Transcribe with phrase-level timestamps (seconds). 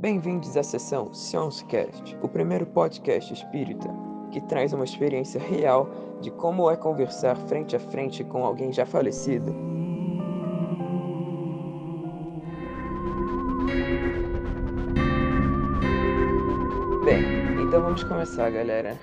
[0.00, 1.66] Bem-vindos à sessão Science
[2.22, 3.88] o primeiro podcast espírita
[4.30, 5.90] que traz uma experiência real
[6.20, 9.52] de como é conversar frente a frente com alguém já falecido.
[17.04, 18.96] Bem, então vamos começar, galera.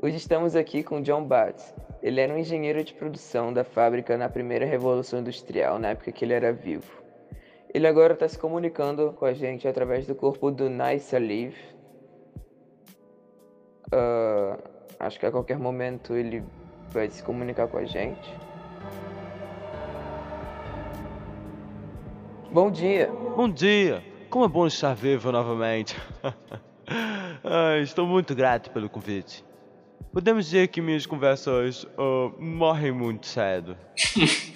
[0.00, 1.74] Hoje estamos aqui com John Batts.
[2.00, 6.24] Ele era um engenheiro de produção da fábrica na primeira Revolução Industrial, na época que
[6.24, 7.01] ele era vivo.
[7.74, 11.56] Ele agora está se comunicando com a gente através do corpo do Nice Alive.
[13.86, 14.62] Uh,
[15.00, 16.44] acho que a qualquer momento ele
[16.90, 18.30] vai se comunicar com a gente.
[22.52, 23.10] Bom dia!
[23.34, 24.04] Bom dia!
[24.28, 25.96] Como é bom estar vivo novamente.
[27.42, 29.42] ah, estou muito grato pelo convite.
[30.12, 33.74] Podemos dizer que minhas conversas uh, morrem muito cedo.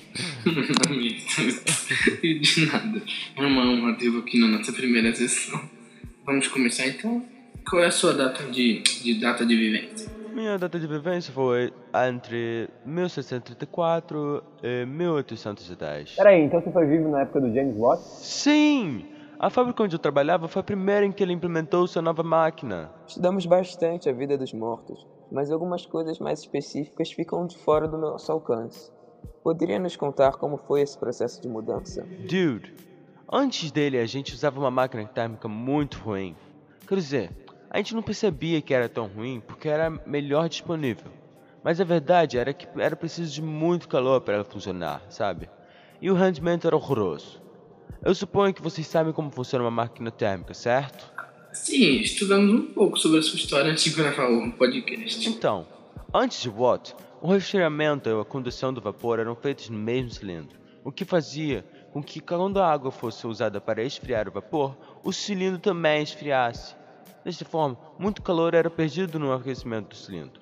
[2.23, 3.03] de nada.
[3.37, 5.61] É uma honra ter aqui na nossa primeira sessão.
[6.25, 7.23] Vamos começar então.
[7.69, 10.11] Qual é a sua data de, de data de vivência?
[10.33, 11.73] Minha data de vivência foi
[12.09, 16.17] entre 1634 e 1810.
[16.17, 18.03] Peraí, então você foi vivo na época do James Watt?
[18.03, 19.07] Sim!
[19.39, 22.91] A fábrica onde eu trabalhava foi a primeira em que ele implementou sua nova máquina.
[23.07, 27.99] Estudamos bastante a vida dos mortos mas algumas coisas mais específicas ficam de fora do
[27.99, 28.91] nosso alcance.
[29.47, 32.05] Poderia nos contar como foi esse processo de mudança?
[32.19, 32.75] Dude,
[33.33, 36.35] antes dele a gente usava uma máquina térmica muito ruim.
[36.85, 37.31] Quer dizer,
[37.71, 41.13] a gente não percebia que era tão ruim porque era melhor disponível.
[41.63, 45.49] Mas a verdade era que era preciso de muito calor para ela funcionar, sabe?
[46.03, 47.41] E o rendimento era horroroso.
[48.05, 51.09] Eu suponho que vocês sabem como funciona uma máquina térmica, certo?
[51.53, 55.29] Sim, estudamos um pouco sobre a sua história antes de gravar o podcast.
[55.29, 55.69] Então,
[56.13, 60.61] antes de Watt, o resfriamento e a condução do vapor eram feitos no mesmo cilindro,
[60.85, 65.13] o que fazia com que quando a água fosse usada para esfriar o vapor, o
[65.13, 66.77] cilindro também esfriasse.
[67.25, 70.41] Desta forma, muito calor era perdido no aquecimento do cilindro.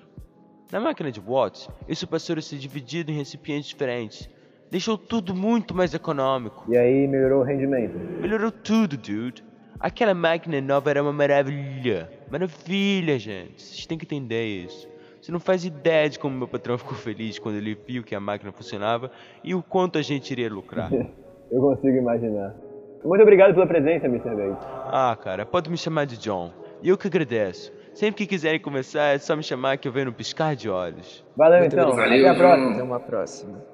[0.71, 4.29] Na máquina de Watt, isso passou a ser dividido em recipientes diferentes.
[4.69, 6.71] Deixou tudo muito mais econômico.
[6.71, 7.97] E aí melhorou o rendimento?
[7.97, 9.43] Melhorou tudo, dude.
[9.79, 12.11] Aquela máquina nova era uma maravilha.
[12.29, 13.59] Maravilha, gente.
[13.59, 14.87] Vocês têm que entender isso.
[15.25, 18.19] Você não faz ideia de como meu patrão ficou feliz quando ele viu que a
[18.19, 19.09] máquina funcionava
[19.43, 20.91] e o quanto a gente iria lucrar.
[21.51, 22.55] Eu consigo imaginar.
[23.03, 24.35] Muito obrigado pela presença, Mr.
[24.35, 24.67] Bates.
[24.85, 26.51] Ah, cara, pode me chamar de John.
[26.81, 27.71] E eu que agradeço.
[27.93, 31.25] Sempre que quiserem começar, é só me chamar que eu venho no piscar de olhos.
[31.35, 31.95] Valeu, Muito então.
[31.95, 32.71] Valeu, Até a próxima.
[32.71, 33.65] Até uma próxima.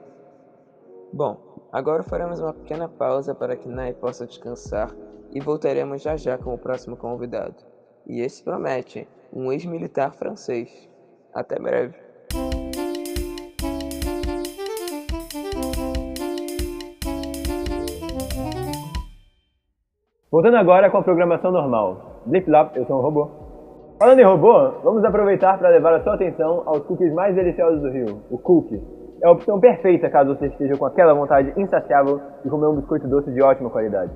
[1.12, 4.94] Bom, agora faremos uma pequena pausa para que Nai possa descansar
[5.34, 7.56] e voltaremos já já com o próximo convidado.
[8.08, 10.91] E esse promete, um ex-militar francês.
[11.34, 11.96] Até breve.
[20.32, 22.24] Voltando agora com a programação normal.
[22.30, 23.30] Zip Lap, eu sou um robô.
[24.00, 27.90] Falando em robô, vamos aproveitar para levar a sua atenção aos cookies mais deliciosos do
[27.90, 28.82] Rio, o cookie.
[29.22, 33.08] É a opção perfeita caso você esteja com aquela vontade insaciável de comer um biscoito
[33.08, 34.12] doce de ótima qualidade.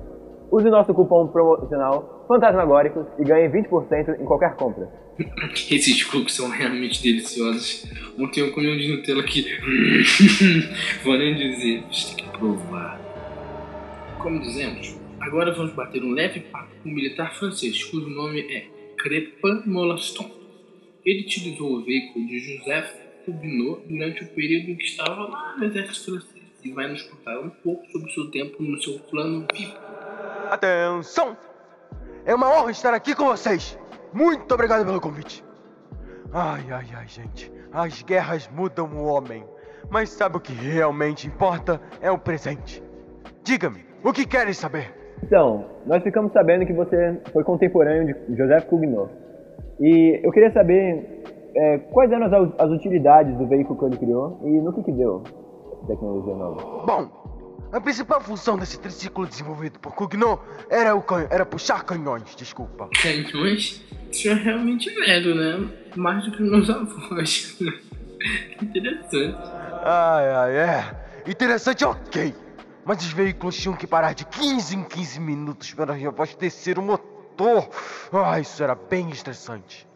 [0.50, 4.88] Use nosso cupom promocional Fantasmagóricos e ganhe 20% em qualquer compra.
[5.70, 7.86] Esses cookies são realmente deliciosos.
[8.18, 9.44] Ontem eu comi um de Nutella que.
[11.04, 13.00] Vou nem dizer, tem que provar.
[14.20, 18.66] Como dizemos, agora vamos bater um leve papo com um militar francês cujo nome é
[18.98, 20.30] Crepin Molaston.
[21.04, 22.90] Ele utilizou o veículo de Joseph
[23.24, 27.38] Cubineau durante o período em que estava lá no exército francês e vai nos contar
[27.38, 29.95] um pouco sobre seu tempo no seu plano vivo.
[30.50, 31.36] Atenção!
[32.24, 33.78] É uma honra estar aqui com vocês.
[34.12, 35.44] Muito obrigado pelo convite.
[36.32, 37.52] Ai, ai, ai, gente.
[37.72, 39.44] As guerras mudam o homem.
[39.90, 41.80] Mas sabe o que realmente importa?
[42.00, 42.82] É o presente.
[43.42, 44.92] Diga-me, o que queres saber?
[45.22, 49.10] Então, nós ficamos sabendo que você foi contemporâneo de Joseph Cugnot.
[49.80, 51.22] E eu queria saber
[51.54, 54.92] é, quais eram as, as, utilidades do veículo que ele criou e no que, que
[54.92, 55.22] deu
[55.72, 56.86] essa tecnologia nova.
[56.86, 57.08] Bom,
[57.72, 60.40] a principal função desse triciclo desenvolvido por Cugnot
[60.70, 61.26] era, o can...
[61.30, 62.88] era puxar canhões, desculpa.
[63.02, 63.82] Canhões?
[64.10, 65.68] Isso é realmente velho, né?
[65.96, 67.56] Mais do que meus avós.
[68.62, 69.36] Interessante.
[69.84, 71.30] Ai, ai, é.
[71.30, 72.34] Interessante, ok.
[72.84, 77.68] Mas os veículos tinham que parar de 15 em 15 minutos para abastecer o motor.
[78.12, 79.86] Ah, isso era bem estressante.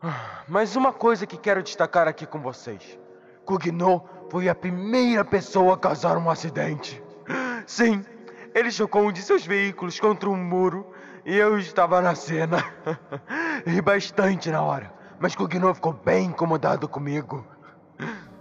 [0.00, 2.98] Ah, mas uma coisa que quero destacar aqui com vocês.
[3.44, 7.02] Cugnot foi a primeira pessoa a causar um acidente.
[7.66, 8.04] Sim,
[8.54, 10.86] ele chocou um de seus veículos contra um muro
[11.24, 12.58] e eu estava na cena.
[13.66, 17.44] Ri bastante na hora, mas Cugnot ficou bem incomodado comigo.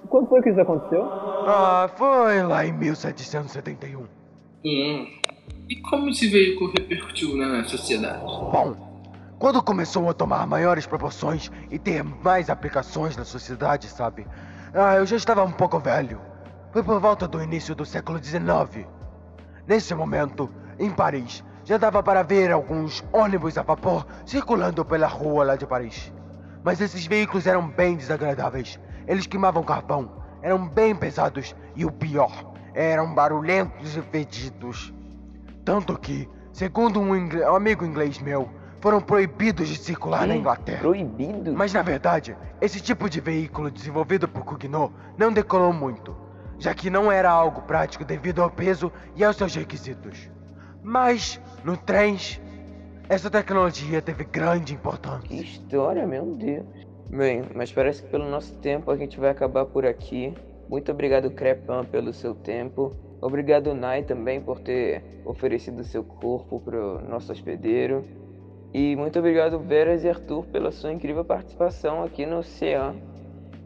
[0.09, 1.03] Quando foi que isso aconteceu?
[1.47, 4.01] Ah, foi lá em 1771.
[4.65, 5.07] Hum,
[5.69, 8.21] E como esse veículo repercutiu na sociedade?
[8.21, 8.75] Bom,
[9.39, 14.27] quando começou a tomar maiores proporções e ter mais aplicações na sociedade, sabe?
[14.73, 16.19] Ah, eu já estava um pouco velho.
[16.71, 18.85] Foi por volta do início do século XIX.
[19.67, 25.43] Nesse momento, em Paris, já dava para ver alguns ônibus a vapor circulando pela rua
[25.45, 26.11] lá de Paris.
[26.63, 28.79] Mas esses veículos eram bem desagradáveis.
[29.07, 34.93] Eles queimavam carvão, eram bem pesados e o pior, eram barulhentos e fedidos.
[35.63, 38.49] Tanto que, segundo um, ingle- um amigo inglês meu,
[38.81, 40.79] foram proibidos de circular na Ih, Inglaterra.
[40.79, 41.53] Proibido?
[41.53, 46.15] Mas na verdade, esse tipo de veículo desenvolvido por Cugnot não decolou muito,
[46.59, 50.29] já que não era algo prático devido ao peso e aos seus requisitos.
[50.83, 52.39] Mas, no trens,
[53.09, 55.33] essa tecnologia teve grande Que importância.
[55.33, 56.65] história, meu Deus.
[57.09, 60.33] Bem, mas parece que pelo nosso tempo a gente vai acabar por aqui.
[60.69, 62.91] Muito obrigado, Crepan, pelo seu tempo.
[63.21, 68.03] Obrigado, Nai, também, por ter oferecido seu corpo pro nosso hospedeiro.
[68.77, 73.01] E muito obrigado, Veras e Arthur, pela sua incrível participação aqui no Oceano.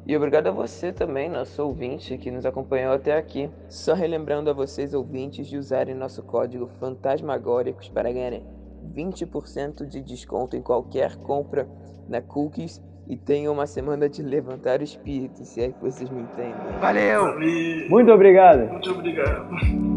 [0.05, 3.49] E obrigado a você também, nosso ouvinte, que nos acompanhou até aqui.
[3.67, 8.45] Só relembrando a vocês, ouvintes, de usarem nosso código Fantasmagóricos para ganharem
[8.95, 11.67] 20% de desconto em qualquer compra
[12.07, 16.21] na Cookies e tenham uma semana de levantar o espírito, se é que vocês me
[16.21, 16.53] entendem.
[16.79, 17.33] Valeu!
[17.33, 17.89] Valeu.
[17.89, 18.71] Muito obrigado.
[18.71, 19.88] Muito obrigado.